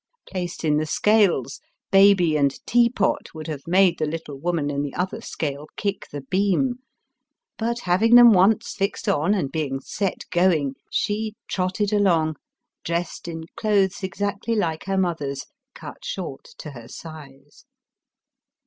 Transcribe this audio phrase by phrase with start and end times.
[0.27, 4.95] Placed in the scales, baby and teapot would have made the little woman in the
[4.95, 6.79] other scale kick the beam;
[7.59, 12.37] but having them once fixed on, and being set going, she trotted along,
[12.83, 15.45] dressed in clothes exactly like her mother's,
[15.75, 17.65] cut short to her size.